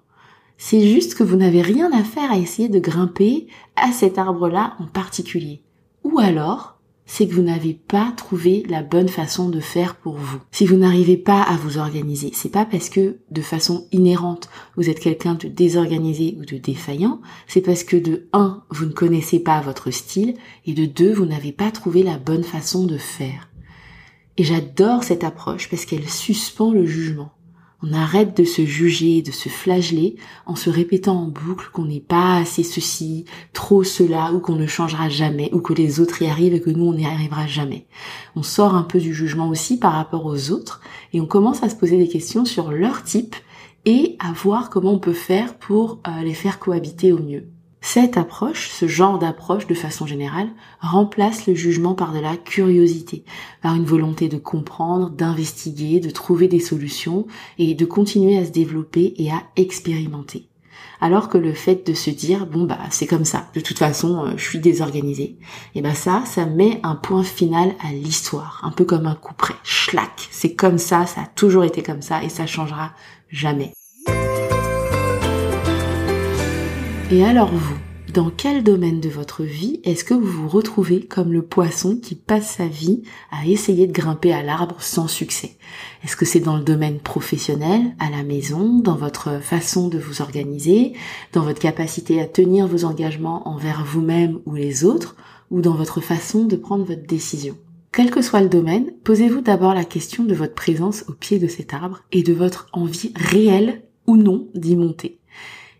C'est 0.57 0.87
juste 0.87 1.15
que 1.15 1.23
vous 1.23 1.35
n'avez 1.35 1.61
rien 1.61 1.91
à 1.91 2.03
faire 2.03 2.31
à 2.31 2.37
essayer 2.37 2.69
de 2.69 2.79
grimper 2.79 3.47
à 3.75 3.91
cet 3.91 4.17
arbre-là 4.17 4.75
en 4.79 4.87
particulier. 4.87 5.61
Ou 6.03 6.19
alors, 6.19 6.76
c'est 7.07 7.27
que 7.27 7.33
vous 7.33 7.41
n'avez 7.41 7.73
pas 7.73 8.13
trouvé 8.15 8.63
la 8.69 8.83
bonne 8.83 9.07
façon 9.07 9.49
de 9.49 9.59
faire 9.59 9.95
pour 9.95 10.17
vous. 10.17 10.39
Si 10.51 10.67
vous 10.67 10.75
n'arrivez 10.75 11.17
pas 11.17 11.41
à 11.41 11.55
vous 11.55 11.79
organiser, 11.79 12.31
c'est 12.33 12.51
pas 12.51 12.65
parce 12.65 12.89
que 12.89 13.17
de 13.31 13.41
façon 13.41 13.87
inhérente 13.91 14.49
vous 14.75 14.89
êtes 14.89 14.99
quelqu'un 14.99 15.33
de 15.33 15.47
désorganisé 15.47 16.37
ou 16.39 16.45
de 16.45 16.57
défaillant, 16.57 17.21
c'est 17.47 17.61
parce 17.61 17.83
que 17.83 17.97
de 17.97 18.27
1, 18.33 18.63
vous 18.69 18.85
ne 18.85 18.91
connaissez 18.91 19.39
pas 19.39 19.61
votre 19.61 19.89
style 19.89 20.35
et 20.65 20.73
de 20.73 20.85
2, 20.85 21.13
vous 21.13 21.25
n'avez 21.25 21.53
pas 21.53 21.71
trouvé 21.71 22.03
la 22.03 22.17
bonne 22.17 22.43
façon 22.43 22.85
de 22.85 22.97
faire. 22.97 23.49
Et 24.35 24.43
j'adore 24.43 25.03
cette 25.03 25.23
approche 25.23 25.69
parce 25.69 25.85
qu'elle 25.85 26.07
suspend 26.07 26.71
le 26.71 26.85
jugement. 26.85 27.31
On 27.83 27.93
arrête 27.93 28.35
de 28.35 28.43
se 28.43 28.65
juger, 28.65 29.21
de 29.21 29.31
se 29.31 29.49
flageller 29.49 30.15
en 30.47 30.55
se 30.55 30.71
répétant 30.71 31.21
en 31.21 31.27
boucle 31.27 31.69
qu'on 31.71 31.85
n'est 31.85 31.99
pas 31.99 32.37
assez 32.37 32.63
ceci, 32.63 33.25
trop 33.53 33.83
cela, 33.83 34.33
ou 34.33 34.39
qu'on 34.39 34.55
ne 34.55 34.65
changera 34.65 35.09
jamais, 35.09 35.51
ou 35.53 35.59
que 35.59 35.73
les 35.73 35.99
autres 35.99 36.23
y 36.23 36.27
arrivent 36.27 36.55
et 36.55 36.61
que 36.61 36.71
nous 36.71 36.85
on 36.85 36.93
n'y 36.93 37.05
arrivera 37.05 37.45
jamais. 37.45 37.85
On 38.35 38.41
sort 38.41 38.73
un 38.73 38.81
peu 38.81 38.99
du 38.99 39.13
jugement 39.13 39.49
aussi 39.49 39.77
par 39.77 39.93
rapport 39.93 40.25
aux 40.25 40.49
autres 40.49 40.81
et 41.13 41.21
on 41.21 41.27
commence 41.27 41.61
à 41.61 41.69
se 41.69 41.75
poser 41.75 41.97
des 41.97 42.07
questions 42.07 42.45
sur 42.45 42.71
leur 42.71 43.03
type 43.03 43.35
et 43.85 44.15
à 44.19 44.31
voir 44.31 44.71
comment 44.71 44.93
on 44.93 44.99
peut 44.99 45.13
faire 45.13 45.53
pour 45.53 45.99
euh, 46.07 46.23
les 46.23 46.33
faire 46.33 46.57
cohabiter 46.57 47.11
au 47.11 47.19
mieux. 47.19 47.45
Cette 47.89 48.17
approche, 48.17 48.69
ce 48.69 48.85
genre 48.85 49.17
d'approche 49.17 49.65
de 49.65 49.73
façon 49.73 50.05
générale, 50.05 50.49
remplace 50.81 51.47
le 51.47 51.55
jugement 51.55 51.95
par 51.95 52.11
de 52.11 52.19
la 52.19 52.35
curiosité, 52.35 53.23
par 53.61 53.75
une 53.75 53.85
volonté 53.85 54.27
de 54.27 54.35
comprendre, 54.35 55.09
d'investiguer, 55.09 56.01
de 56.01 56.09
trouver 56.09 56.49
des 56.49 56.59
solutions 56.59 57.27
et 57.57 57.75
de 57.75 57.85
continuer 57.85 58.37
à 58.37 58.45
se 58.45 58.51
développer 58.51 59.13
et 59.15 59.31
à 59.31 59.41
expérimenter. 59.55 60.49
Alors 60.99 61.29
que 61.29 61.37
le 61.37 61.53
fait 61.53 61.87
de 61.87 61.93
se 61.93 62.09
dire 62.09 62.45
bon 62.45 62.65
bah 62.65 62.77
c'est 62.89 63.07
comme 63.07 63.23
ça, 63.23 63.47
de 63.53 63.61
toute 63.61 63.79
façon 63.79 64.25
euh, 64.25 64.31
je 64.35 64.43
suis 64.43 64.59
désorganisé, 64.59 65.37
et 65.73 65.81
bah 65.81 65.95
ça 65.95 66.23
ça 66.25 66.45
met 66.45 66.81
un 66.83 66.95
point 66.95 67.23
final 67.23 67.73
à 67.81 67.93
l'histoire, 67.93 68.59
un 68.63 68.71
peu 68.71 68.83
comme 68.83 69.07
un 69.07 69.15
coup 69.15 69.33
près, 69.33 69.55
schlack, 69.63 70.27
c'est 70.29 70.55
comme 70.55 70.77
ça, 70.77 71.05
ça 71.05 71.21
a 71.21 71.27
toujours 71.27 71.63
été 71.63 71.83
comme 71.83 72.01
ça 72.01 72.21
et 72.21 72.29
ça 72.29 72.47
changera 72.47 72.91
jamais. 73.29 73.71
Et 77.09 77.23
alors 77.23 77.53
vous, 77.53 77.77
dans 78.13 78.29
quel 78.29 78.65
domaine 78.65 78.99
de 78.99 79.07
votre 79.07 79.43
vie 79.43 79.79
est-ce 79.85 80.03
que 80.03 80.13
vous 80.13 80.25
vous 80.25 80.49
retrouvez 80.49 80.99
comme 80.99 81.31
le 81.31 81.41
poisson 81.41 81.95
qui 81.95 82.15
passe 82.15 82.55
sa 82.57 82.67
vie 82.67 83.03
à 83.31 83.47
essayer 83.47 83.87
de 83.87 83.93
grimper 83.93 84.33
à 84.33 84.43
l'arbre 84.43 84.75
sans 84.79 85.07
succès? 85.07 85.55
Est-ce 86.03 86.17
que 86.17 86.25
c'est 86.25 86.41
dans 86.41 86.57
le 86.57 86.65
domaine 86.65 86.99
professionnel, 86.99 87.95
à 87.99 88.09
la 88.09 88.23
maison, 88.23 88.79
dans 88.79 88.97
votre 88.97 89.41
façon 89.41 89.87
de 89.87 89.97
vous 89.97 90.21
organiser, 90.21 90.95
dans 91.31 91.43
votre 91.43 91.61
capacité 91.61 92.19
à 92.19 92.25
tenir 92.25 92.67
vos 92.67 92.83
engagements 92.83 93.47
envers 93.47 93.85
vous-même 93.85 94.39
ou 94.45 94.55
les 94.55 94.83
autres, 94.83 95.15
ou 95.49 95.61
dans 95.61 95.75
votre 95.75 96.01
façon 96.01 96.43
de 96.43 96.57
prendre 96.57 96.83
votre 96.83 97.07
décision? 97.07 97.55
Quel 97.93 98.11
que 98.11 98.21
soit 98.21 98.41
le 98.41 98.49
domaine, 98.49 98.91
posez-vous 99.05 99.39
d'abord 99.39 99.73
la 99.73 99.85
question 99.85 100.25
de 100.25 100.35
votre 100.35 100.55
présence 100.55 101.05
au 101.07 101.13
pied 101.13 101.39
de 101.39 101.47
cet 101.47 101.73
arbre 101.73 102.03
et 102.11 102.21
de 102.21 102.33
votre 102.33 102.67
envie 102.73 103.13
réelle 103.15 103.81
ou 104.07 104.17
non 104.17 104.47
d'y 104.55 104.75
monter. 104.75 105.19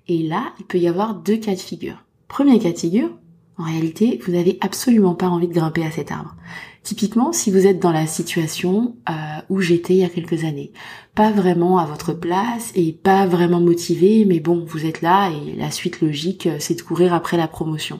Et 0.07 0.23
là, 0.23 0.53
il 0.59 0.65
peut 0.65 0.77
y 0.77 0.87
avoir 0.87 1.15
deux 1.15 1.37
cas 1.37 1.53
de 1.53 1.59
figure. 1.59 2.03
Premier 2.27 2.59
cas 2.59 2.71
de 2.71 2.77
figure, 2.77 3.09
en 3.57 3.63
réalité, 3.63 4.19
vous 4.25 4.33
n'avez 4.33 4.57
absolument 4.61 5.15
pas 5.15 5.27
envie 5.27 5.47
de 5.47 5.53
grimper 5.53 5.83
à 5.83 5.91
cet 5.91 6.11
arbre. 6.11 6.35
Typiquement, 6.83 7.33
si 7.33 7.51
vous 7.51 7.65
êtes 7.65 7.79
dans 7.79 7.91
la 7.91 8.07
situation 8.07 8.95
euh, 9.09 9.13
où 9.49 9.59
j'étais 9.59 9.95
il 9.95 9.99
y 9.99 10.05
a 10.05 10.09
quelques 10.09 10.45
années, 10.45 10.71
pas 11.15 11.31
vraiment 11.31 11.79
à 11.79 11.85
votre 11.85 12.13
place 12.13 12.71
et 12.75 12.93
pas 12.93 13.25
vraiment 13.25 13.59
motivé, 13.59 14.25
mais 14.25 14.39
bon, 14.39 14.63
vous 14.65 14.85
êtes 14.85 15.01
là 15.01 15.29
et 15.31 15.55
la 15.55 15.71
suite 15.71 16.01
logique, 16.01 16.47
euh, 16.47 16.57
c'est 16.59 16.75
de 16.75 16.81
courir 16.81 17.13
après 17.13 17.35
la 17.35 17.47
promotion. 17.47 17.99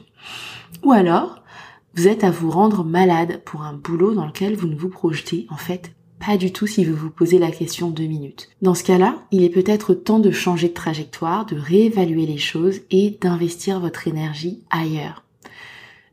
Ou 0.84 0.92
alors, 0.92 1.42
vous 1.94 2.06
êtes 2.06 2.22
à 2.22 2.30
vous 2.30 2.50
rendre 2.50 2.84
malade 2.84 3.42
pour 3.44 3.62
un 3.62 3.74
boulot 3.74 4.14
dans 4.14 4.26
lequel 4.26 4.54
vous 4.54 4.68
ne 4.68 4.76
vous 4.76 4.88
projetez 4.88 5.46
en 5.50 5.56
fait 5.56 5.92
pas 6.24 6.36
du 6.36 6.52
tout 6.52 6.66
si 6.66 6.84
vous 6.84 6.96
vous 6.96 7.10
posez 7.10 7.38
la 7.38 7.50
question 7.50 7.90
deux 7.90 8.06
minutes. 8.06 8.48
Dans 8.62 8.74
ce 8.74 8.84
cas-là, 8.84 9.16
il 9.30 9.42
est 9.42 9.50
peut-être 9.50 9.94
temps 9.94 10.18
de 10.18 10.30
changer 10.30 10.68
de 10.68 10.74
trajectoire, 10.74 11.46
de 11.46 11.56
réévaluer 11.56 12.26
les 12.26 12.38
choses 12.38 12.80
et 12.90 13.18
d'investir 13.20 13.80
votre 13.80 14.08
énergie 14.08 14.62
ailleurs. 14.70 15.24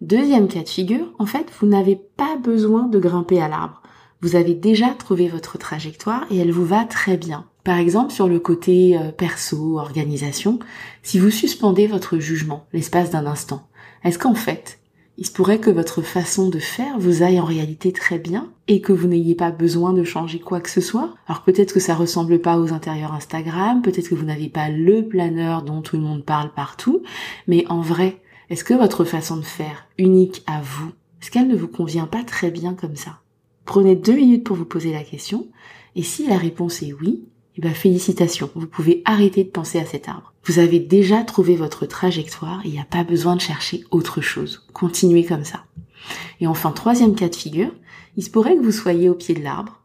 Deuxième 0.01 0.47
cas 0.47 0.63
de 0.63 0.69
figure, 0.69 1.13
en 1.19 1.25
fait, 1.25 1.47
vous 1.59 1.67
n'avez 1.67 1.95
pas 1.95 2.38
besoin 2.38 2.88
de 2.88 3.00
grimper 3.00 3.41
à 3.41 3.47
l'arbre. 3.47 3.81
Vous 4.21 4.35
avez 4.35 4.53
déjà 4.53 4.89
trouvé 4.89 5.27
votre 5.27 5.57
trajectoire 5.57 6.25
et 6.29 6.38
elle 6.38 6.51
vous 6.51 6.65
va 6.65 6.85
très 6.85 7.17
bien. 7.17 7.45
Par 7.63 7.77
exemple, 7.77 8.13
sur 8.13 8.27
le 8.27 8.39
côté 8.39 8.97
euh, 8.97 9.12
perso, 9.12 9.79
organisation, 9.79 10.59
si 11.01 11.17
vous 11.17 11.31
suspendez 11.31 11.88
votre 11.88 12.19
jugement 12.19 12.67
l'espace 12.74 13.09
d'un 13.09 13.25
instant, 13.25 13.67
est-ce 14.03 14.19
qu'en 14.19 14.35
fait, 14.35 14.79
il 15.17 15.25
se 15.25 15.31
pourrait 15.31 15.60
que 15.60 15.69
votre 15.69 16.01
façon 16.01 16.50
de 16.50 16.60
faire 16.60 17.00
vous 17.00 17.24
aille 17.24 17.39
en 17.39 17.45
réalité 17.45 17.93
très 17.93 18.19
bien 18.19 18.51
et 18.67 18.81
que 18.81 18.91
vous 18.91 19.07
n'ayez 19.07 19.36
pas 19.36 19.51
besoin 19.51 19.93
de 19.93 20.03
changer 20.03 20.39
quoi 20.39 20.60
que 20.60 20.69
ce 20.69 20.81
soit. 20.81 21.13
Alors 21.27 21.43
peut-être 21.43 21.74
que 21.74 21.79
ça 21.79 21.95
ressemble 21.95 22.39
pas 22.39 22.60
aux 22.60 22.74
intérieurs 22.74 23.13
Instagram, 23.13 23.81
peut-être 23.81 24.10
que 24.10 24.15
vous 24.15 24.25
n'avez 24.25 24.50
pas 24.50 24.69
le 24.69 25.07
planeur 25.07 25.62
dont 25.62 25.81
tout 25.81 25.95
le 25.95 26.01
monde 26.01 26.25
parle 26.25 26.51
partout, 26.53 27.01
mais 27.48 27.65
en 27.69 27.79
vrai, 27.79 28.22
est-ce 28.50 28.63
que 28.63 28.74
votre 28.74 29.05
façon 29.05 29.38
de 29.38 29.43
faire, 29.43 29.88
unique 29.98 30.43
à 30.48 30.62
vous, 30.62 30.91
est-ce 31.22 31.31
qu'elle 31.31 31.48
ne 31.48 31.55
vous 31.55 31.67
convient 31.67 32.07
pas 32.07 32.24
très 32.24 32.51
bien 32.51 32.74
comme 32.74 32.95
ça? 32.95 33.19
Prenez 33.63 33.95
deux 33.95 34.15
minutes 34.15 34.43
pour 34.43 34.57
vous 34.57 34.65
poser 34.65 34.91
la 34.91 35.03
question, 35.03 35.48
et 35.95 36.03
si 36.03 36.27
la 36.27 36.38
réponse 36.38 36.84
est 36.84 36.93
oui, 36.93 37.24
eh 37.57 37.62
ben 37.62 37.74
félicitations, 37.74 38.50
vous 38.55 38.67
pouvez 38.67 39.01
arrêter 39.05 39.43
de 39.43 39.50
penser 39.50 39.79
à 39.79 39.85
cet 39.85 40.09
arbre. 40.09 40.33
Vous 40.43 40.59
avez 40.59 40.79
déjà 40.79 41.24
trouvé 41.24 41.55
votre 41.55 41.85
trajectoire 41.85 42.62
il 42.65 42.71
n'y 42.71 42.79
a 42.79 42.85
pas 42.85 43.03
besoin 43.03 43.35
de 43.35 43.41
chercher 43.41 43.83
autre 43.91 44.21
chose. 44.21 44.65
Continuez 44.74 45.25
comme 45.25 45.45
ça. 45.45 45.63
Et 46.41 46.47
enfin, 46.47 46.71
troisième 46.71 47.15
cas 47.15 47.29
de 47.29 47.35
figure, 47.35 47.71
il 48.17 48.24
se 48.24 48.29
pourrait 48.29 48.55
que 48.55 48.62
vous 48.62 48.71
soyez 48.71 49.09
au 49.09 49.15
pied 49.15 49.35
de 49.35 49.43
l'arbre, 49.43 49.79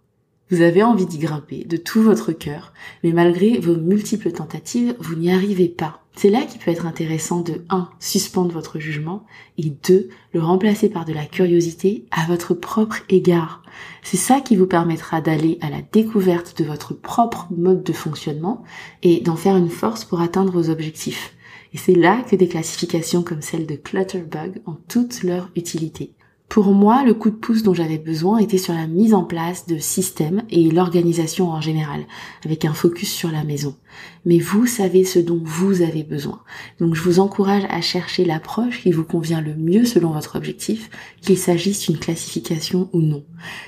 vous 0.51 0.63
avez 0.63 0.83
envie 0.83 1.07
d'y 1.07 1.19
grimper 1.19 1.65
de 1.65 1.77
tout 1.77 2.03
votre 2.03 2.33
cœur, 2.33 2.73
mais 3.05 3.13
malgré 3.13 3.59
vos 3.59 3.77
multiples 3.77 4.33
tentatives, 4.33 4.97
vous 4.99 5.15
n'y 5.15 5.33
arrivez 5.33 5.69
pas. 5.69 6.03
C'est 6.17 6.29
là 6.29 6.43
qu'il 6.43 6.61
peut 6.61 6.73
être 6.73 6.87
intéressant 6.87 7.41
de 7.41 7.65
1. 7.71 7.89
suspendre 8.01 8.53
votre 8.53 8.79
jugement 8.79 9.25
et 9.59 9.71
2. 9.71 10.09
le 10.35 10.41
remplacer 10.43 10.89
par 10.89 11.05
de 11.05 11.13
la 11.13 11.25
curiosité 11.25 12.05
à 12.11 12.27
votre 12.27 12.53
propre 12.53 12.99
égard. 13.09 13.63
C'est 14.03 14.17
ça 14.17 14.41
qui 14.41 14.57
vous 14.57 14.67
permettra 14.67 15.21
d'aller 15.21 15.59
à 15.61 15.71
la 15.71 15.83
découverte 15.93 16.59
de 16.59 16.65
votre 16.65 16.95
propre 16.95 17.47
mode 17.57 17.85
de 17.85 17.93
fonctionnement 17.93 18.65
et 19.03 19.21
d'en 19.21 19.37
faire 19.37 19.57
une 19.57 19.71
force 19.71 20.05
pour 20.05 20.21
atteindre 20.21 20.53
vos 20.53 20.69
objectifs. 20.69 21.35
Et 21.73 21.79
c'est 21.79 21.95
là 21.95 22.23
que 22.29 22.35
des 22.35 22.49
classifications 22.49 23.23
comme 23.23 23.43
celle 23.43 23.67
de 23.67 23.77
Clutterbug 23.77 24.61
ont 24.67 24.77
toute 24.89 25.23
leur 25.23 25.51
utilité. 25.55 26.13
Pour 26.51 26.73
moi, 26.73 27.05
le 27.05 27.15
coup 27.15 27.31
de 27.31 27.37
pouce 27.37 27.63
dont 27.63 27.75
j'avais 27.75 27.97
besoin 27.97 28.39
était 28.39 28.59
sur 28.59 28.75
la 28.75 28.89
mise 28.89 29.15
en 29.15 29.23
place 29.23 29.69
de 29.69 29.79
systèmes 29.79 30.43
et 30.51 30.69
l'organisation 30.73 31.49
en 31.51 31.61
général, 31.61 32.01
avec 32.45 32.65
un 32.65 32.75
focus 32.75 33.09
sur 33.09 33.31
la 33.31 33.45
maison. 33.45 33.77
Mais 34.25 34.41
vous 34.41 34.67
savez 34.67 35.05
ce 35.05 35.21
dont 35.21 35.41
vous 35.41 35.81
avez 35.81 36.03
besoin. 36.03 36.43
Donc 36.81 36.97
je 36.97 37.03
vous 37.03 37.21
encourage 37.21 37.63
à 37.71 37.81
chercher 37.81 38.25
l'approche 38.25 38.83
qui 38.83 38.91
vous 38.91 39.05
convient 39.05 39.41
le 39.41 39.55
mieux 39.55 39.85
selon 39.85 40.11
votre 40.11 40.35
objectif, 40.35 40.91
qu'il 41.21 41.39
s'agisse 41.39 41.87
d'une 41.87 42.01
classification 42.01 42.91
ou 42.93 43.01
non. 43.01 43.25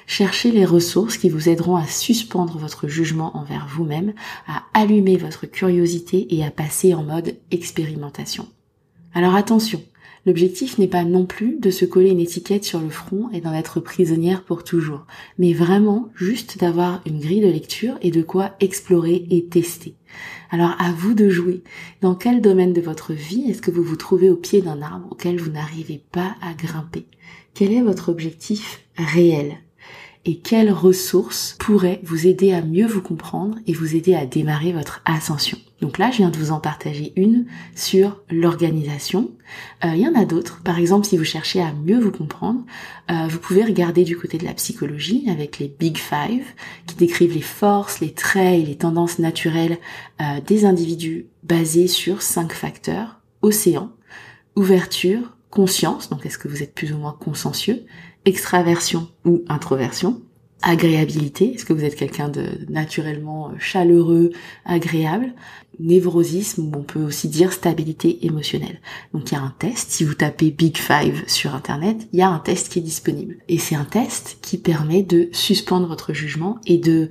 Cherchez 0.08 0.50
les 0.50 0.64
ressources 0.64 1.18
qui 1.18 1.28
vous 1.28 1.48
aideront 1.48 1.76
à 1.76 1.86
suspendre 1.86 2.58
votre 2.58 2.88
jugement 2.88 3.36
envers 3.36 3.68
vous-même, 3.70 4.12
à 4.48 4.64
allumer 4.74 5.16
votre 5.16 5.46
curiosité 5.46 6.34
et 6.34 6.44
à 6.44 6.50
passer 6.50 6.94
en 6.94 7.04
mode 7.04 7.36
expérimentation. 7.52 8.48
Alors 9.14 9.36
attention, 9.36 9.80
L'objectif 10.24 10.78
n'est 10.78 10.86
pas 10.86 11.04
non 11.04 11.26
plus 11.26 11.58
de 11.58 11.70
se 11.70 11.84
coller 11.84 12.10
une 12.10 12.20
étiquette 12.20 12.64
sur 12.64 12.80
le 12.80 12.90
front 12.90 13.28
et 13.32 13.40
d'en 13.40 13.52
être 13.52 13.80
prisonnière 13.80 14.44
pour 14.44 14.62
toujours, 14.62 15.04
mais 15.36 15.52
vraiment 15.52 16.10
juste 16.14 16.58
d'avoir 16.58 17.02
une 17.06 17.18
grille 17.18 17.40
de 17.40 17.48
lecture 17.48 17.98
et 18.02 18.12
de 18.12 18.22
quoi 18.22 18.52
explorer 18.60 19.26
et 19.30 19.46
tester. 19.46 19.96
Alors 20.50 20.76
à 20.78 20.92
vous 20.92 21.14
de 21.14 21.28
jouer. 21.28 21.62
Dans 22.02 22.14
quel 22.14 22.40
domaine 22.40 22.72
de 22.72 22.80
votre 22.80 23.12
vie 23.12 23.50
est-ce 23.50 23.62
que 23.62 23.72
vous 23.72 23.82
vous 23.82 23.96
trouvez 23.96 24.30
au 24.30 24.36
pied 24.36 24.62
d'un 24.62 24.80
arbre 24.80 25.08
auquel 25.10 25.40
vous 25.40 25.50
n'arrivez 25.50 26.00
pas 26.12 26.36
à 26.40 26.54
grimper? 26.54 27.06
Quel 27.54 27.72
est 27.72 27.82
votre 27.82 28.08
objectif 28.08 28.84
réel? 28.96 29.56
Et 30.24 30.38
quelles 30.38 30.72
ressources 30.72 31.56
pourraient 31.58 32.00
vous 32.04 32.26
aider 32.26 32.52
à 32.52 32.62
mieux 32.62 32.86
vous 32.86 33.02
comprendre 33.02 33.58
et 33.66 33.72
vous 33.72 33.96
aider 33.96 34.14
à 34.14 34.26
démarrer 34.26 34.72
votre 34.72 35.02
ascension? 35.04 35.58
Donc 35.80 35.98
là, 35.98 36.12
je 36.12 36.18
viens 36.18 36.30
de 36.30 36.36
vous 36.36 36.52
en 36.52 36.60
partager 36.60 37.12
une 37.16 37.46
sur 37.74 38.22
l'organisation. 38.30 39.32
Euh, 39.84 39.90
il 39.94 40.00
y 40.00 40.06
en 40.06 40.14
a 40.14 40.24
d'autres. 40.24 40.62
Par 40.62 40.78
exemple, 40.78 41.06
si 41.06 41.16
vous 41.16 41.24
cherchez 41.24 41.60
à 41.60 41.72
mieux 41.72 41.98
vous 41.98 42.12
comprendre, 42.12 42.60
euh, 43.10 43.26
vous 43.28 43.40
pouvez 43.40 43.64
regarder 43.64 44.04
du 44.04 44.16
côté 44.16 44.38
de 44.38 44.44
la 44.44 44.54
psychologie 44.54 45.28
avec 45.28 45.58
les 45.58 45.66
Big 45.66 45.98
Five 45.98 46.44
qui 46.86 46.94
décrivent 46.94 47.34
les 47.34 47.40
forces, 47.40 47.98
les 47.98 48.12
traits 48.12 48.60
et 48.60 48.64
les 48.64 48.76
tendances 48.76 49.18
naturelles 49.18 49.78
euh, 50.20 50.40
des 50.46 50.64
individus 50.64 51.26
basés 51.42 51.88
sur 51.88 52.22
cinq 52.22 52.52
facteurs 52.52 53.18
océan, 53.42 53.90
ouverture, 54.54 55.36
conscience, 55.50 56.08
donc 56.08 56.24
est-ce 56.24 56.38
que 56.38 56.48
vous 56.48 56.62
êtes 56.62 56.74
plus 56.74 56.92
ou 56.92 56.96
moins 56.96 57.16
consciencieux, 57.18 57.84
extraversion 58.24 59.08
ou 59.24 59.42
introversion, 59.48 60.22
agréabilité, 60.62 61.54
est-ce 61.54 61.64
que 61.64 61.72
vous 61.72 61.84
êtes 61.84 61.96
quelqu'un 61.96 62.28
de 62.28 62.46
naturellement 62.68 63.48
euh, 63.48 63.58
chaleureux, 63.58 64.30
agréable, 64.64 65.32
névrosisme, 65.80 66.66
ou 66.66 66.78
on 66.78 66.82
peut 66.82 67.02
aussi 67.02 67.28
dire 67.28 67.52
stabilité 67.52 68.24
émotionnelle. 68.24 68.80
Donc 69.12 69.30
il 69.30 69.34
y 69.34 69.38
a 69.38 69.42
un 69.42 69.54
test, 69.58 69.90
si 69.90 70.04
vous 70.04 70.14
tapez 70.14 70.50
Big 70.50 70.76
Five 70.76 71.24
sur 71.26 71.54
Internet, 71.54 72.08
il 72.12 72.20
y 72.20 72.22
a 72.22 72.28
un 72.28 72.38
test 72.38 72.68
qui 72.68 72.78
est 72.78 72.82
disponible. 72.82 73.38
Et 73.48 73.58
c'est 73.58 73.74
un 73.74 73.84
test 73.84 74.38
qui 74.42 74.58
permet 74.58 75.02
de 75.02 75.28
suspendre 75.32 75.88
votre 75.88 76.12
jugement 76.12 76.60
et 76.66 76.78
de 76.78 77.08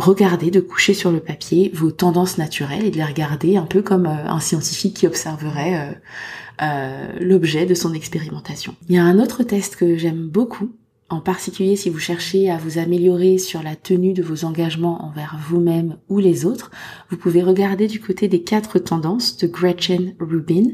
regarder, 0.00 0.50
de 0.50 0.60
coucher 0.60 0.94
sur 0.94 1.10
le 1.10 1.20
papier 1.20 1.70
vos 1.74 1.90
tendances 1.90 2.38
naturelles 2.38 2.84
et 2.84 2.90
de 2.90 2.96
les 2.96 3.04
regarder 3.04 3.56
un 3.56 3.66
peu 3.66 3.82
comme 3.82 4.06
euh, 4.06 4.26
un 4.26 4.40
scientifique 4.40 4.94
qui 4.94 5.06
observerait 5.06 5.74
euh, 5.74 5.92
euh, 6.62 7.12
l'objet 7.20 7.66
de 7.66 7.74
son 7.74 7.94
expérimentation. 7.94 8.74
Il 8.88 8.96
y 8.96 8.98
a 8.98 9.04
un 9.04 9.18
autre 9.18 9.42
test 9.42 9.76
que 9.76 9.96
j'aime 9.96 10.28
beaucoup 10.28 10.70
En 11.10 11.18
particulier 11.18 11.74
si 11.74 11.90
vous 11.90 11.98
cherchez 11.98 12.48
à 12.50 12.56
vous 12.56 12.78
améliorer 12.78 13.38
sur 13.38 13.64
la 13.64 13.74
tenue 13.74 14.12
de 14.12 14.22
vos 14.22 14.44
engagements 14.44 15.04
envers 15.04 15.36
vous-même 15.48 15.96
ou 16.08 16.20
les 16.20 16.44
autres, 16.46 16.70
vous 17.10 17.16
pouvez 17.16 17.42
regarder 17.42 17.88
du 17.88 17.98
côté 17.98 18.28
des 18.28 18.44
quatre 18.44 18.78
tendances 18.78 19.36
de 19.36 19.48
Gretchen 19.48 20.14
Rubin. 20.20 20.68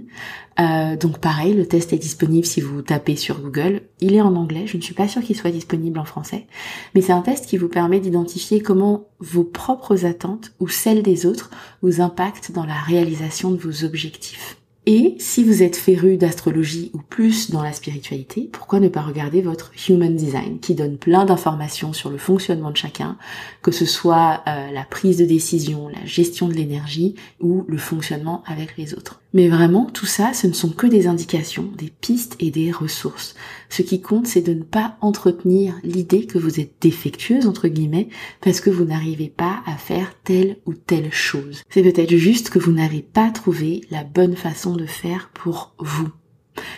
Euh, 0.60 0.94
donc 0.94 1.20
pareil, 1.20 1.54
le 1.54 1.66
test 1.66 1.94
est 1.94 1.98
disponible 1.98 2.44
si 2.44 2.60
vous 2.60 2.82
tapez 2.82 3.16
sur 3.16 3.40
Google. 3.40 3.80
Il 4.00 4.12
est 4.12 4.20
en 4.20 4.36
anglais, 4.36 4.66
je 4.66 4.76
ne 4.76 4.82
suis 4.82 4.92
pas 4.92 5.08
sûre 5.08 5.22
qu'il 5.22 5.36
soit 5.36 5.50
disponible 5.50 5.98
en 5.98 6.04
français, 6.04 6.46
mais 6.94 7.00
c'est 7.00 7.12
un 7.12 7.22
test 7.22 7.46
qui 7.46 7.56
vous 7.56 7.68
permet 7.68 7.98
d'identifier 7.98 8.60
comment 8.60 9.08
vos 9.20 9.44
propres 9.44 10.04
attentes 10.04 10.52
ou 10.60 10.68
celles 10.68 11.02
des 11.02 11.24
autres 11.24 11.48
vous 11.80 12.02
impactent 12.02 12.52
dans 12.52 12.66
la 12.66 12.74
réalisation 12.74 13.52
de 13.52 13.56
vos 13.56 13.84
objectifs. 13.84 14.55
Et 14.88 15.16
si 15.18 15.42
vous 15.42 15.64
êtes 15.64 15.74
féru 15.74 16.16
d'astrologie 16.16 16.92
ou 16.94 16.98
plus 16.98 17.50
dans 17.50 17.64
la 17.64 17.72
spiritualité, 17.72 18.48
pourquoi 18.52 18.78
ne 18.78 18.86
pas 18.86 19.02
regarder 19.02 19.42
votre 19.42 19.72
Human 19.88 20.14
Design 20.14 20.60
qui 20.60 20.76
donne 20.76 20.96
plein 20.96 21.24
d'informations 21.24 21.92
sur 21.92 22.08
le 22.08 22.18
fonctionnement 22.18 22.70
de 22.70 22.76
chacun, 22.76 23.16
que 23.62 23.72
ce 23.72 23.84
soit 23.84 24.44
euh, 24.46 24.70
la 24.70 24.84
prise 24.84 25.16
de 25.16 25.24
décision, 25.24 25.88
la 25.88 26.04
gestion 26.04 26.46
de 26.46 26.54
l'énergie 26.54 27.16
ou 27.40 27.64
le 27.66 27.78
fonctionnement 27.78 28.44
avec 28.46 28.76
les 28.76 28.94
autres. 28.94 29.20
Mais 29.36 29.48
vraiment, 29.48 29.86
tout 29.92 30.06
ça, 30.06 30.32
ce 30.32 30.46
ne 30.46 30.52
sont 30.52 30.70
que 30.70 30.86
des 30.86 31.08
indications, 31.08 31.68
des 31.76 31.92
pistes 32.00 32.36
et 32.38 32.50
des 32.50 32.70
ressources. 32.70 33.34
Ce 33.68 33.82
qui 33.82 34.00
compte, 34.00 34.26
c'est 34.26 34.40
de 34.40 34.54
ne 34.54 34.62
pas 34.62 34.96
entretenir 35.00 35.74
l'idée 35.82 36.26
que 36.26 36.38
vous 36.38 36.60
êtes 36.60 36.72
défectueuse, 36.80 37.46
entre 37.46 37.68
guillemets, 37.68 38.08
parce 38.40 38.60
que 38.60 38.70
vous 38.70 38.84
n'arrivez 38.84 39.28
pas 39.28 39.62
à 39.66 39.76
faire 39.76 40.14
telle 40.24 40.56
ou 40.64 40.72
telle 40.74 41.12
chose. 41.12 41.62
C'est 41.68 41.82
peut-être 41.82 42.16
juste 42.16 42.50
que 42.50 42.58
vous 42.58 42.72
n'avez 42.72 43.02
pas 43.02 43.30
trouvé 43.30 43.82
la 43.90 44.04
bonne 44.04 44.36
façon 44.36 44.75
de 44.76 44.87
faire 44.87 45.30
pour 45.35 45.73
vous. 45.78 46.09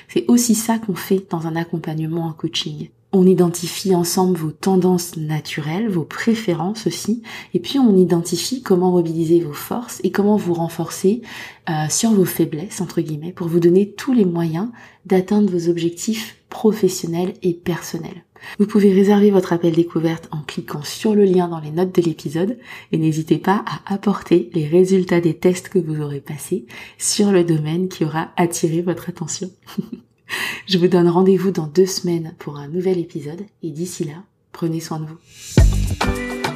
C'est 0.09 0.25
aussi 0.29 0.55
ça 0.55 0.79
qu'on 0.79 0.95
fait 0.95 1.27
dans 1.31 1.47
un 1.47 1.57
accompagnement 1.57 2.27
en 2.27 2.33
coaching. 2.33 2.91
On 3.21 3.27
identifie 3.27 3.97
ensemble 3.97 4.39
vos 4.39 4.53
tendances 4.53 5.17
naturelles, 5.17 5.89
vos 5.89 6.05
préférences 6.05 6.87
aussi, 6.87 7.25
et 7.53 7.59
puis 7.59 7.81
on 7.81 7.97
identifie 7.97 8.63
comment 8.63 8.93
mobiliser 8.93 9.41
vos 9.41 9.55
forces 9.55 10.01
et 10.05 10.13
comment 10.13 10.37
vous 10.37 10.55
renforcer 10.55 11.23
euh, 11.69 11.73
sur 11.91 12.13
vos 12.13 12.25
faiblesses, 12.25 12.81
entre 12.81 13.01
guillemets, 13.01 13.33
pour 13.33 13.49
vous 13.49 13.59
donner 13.59 13.91
tous 13.91 14.13
les 14.13 14.25
moyens 14.25 14.69
d'atteindre 15.05 15.51
vos 15.51 15.69
objectifs 15.69 16.37
professionnels 16.49 17.35
et 17.43 17.55
personnels. 17.55 18.23
Vous 18.61 18.69
pouvez 18.69 18.93
réserver 18.93 19.33
votre 19.33 19.53
appel 19.53 19.75
découverte 19.75 20.29
en 20.31 20.43
cliquant 20.43 20.85
sur 20.85 21.17
le 21.17 21.25
lien 21.25 21.49
dans 21.49 21.59
les 21.59 21.73
notes 21.73 21.97
de 21.97 22.03
l'épisode 22.03 22.57
et 22.93 22.99
n'hésitez 22.99 23.39
pas 23.39 23.65
à 23.67 23.95
apporter 23.95 24.49
les 24.55 24.69
résultats 24.69 25.21
des 25.21 25.35
tests 25.35 25.71
que 25.71 25.81
vous 25.81 26.01
aurez 26.01 26.21
passés 26.21 26.67
sur 26.99 27.33
le 27.33 27.43
domaine 27.43 27.89
qui 27.89 28.05
aura 28.05 28.29
attiré 28.37 28.81
votre 28.81 29.09
attention. 29.09 29.51
Je 30.67 30.79
vous 30.79 30.89
donne 30.89 31.09
rendez-vous 31.09 31.51
dans 31.51 31.67
deux 31.67 31.87
semaines 31.87 32.35
pour 32.39 32.57
un 32.57 32.69
nouvel 32.69 32.99
épisode 32.99 33.43
et 33.63 33.71
d'ici 33.71 34.05
là, 34.05 34.23
prenez 34.53 34.81
soin 34.81 35.01
de 35.01 35.07
vous. 35.07 36.48